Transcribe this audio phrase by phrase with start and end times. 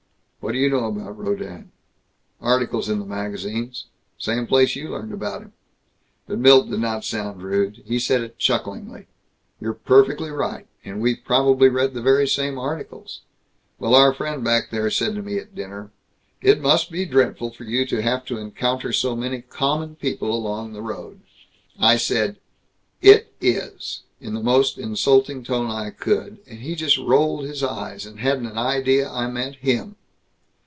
[0.41, 1.69] "What do you know about Rodin?"
[2.41, 3.85] "Articles in the magazines.
[4.17, 5.53] Same place you learned about him!"
[6.25, 7.83] But Milt did not sound rude.
[7.85, 9.05] He said it chucklingly.
[9.61, 10.65] "You're perfectly right.
[10.83, 13.21] And we've probably read the very same articles.
[13.77, 15.91] Well, our friend back there said to me at dinner,
[16.41, 20.73] 'It must be dreadful for you to have to encounter so many common people along
[20.73, 21.21] the road.'
[21.79, 22.37] I said,
[23.03, 28.07] 'It is,' in the most insulting tone I could, and he just rolled his eyes,
[28.07, 29.97] and hadn't an idea I meant him.